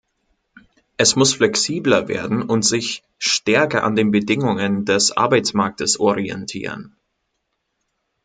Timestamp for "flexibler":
1.35-2.07